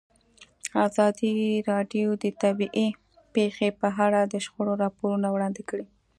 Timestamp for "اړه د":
4.05-4.35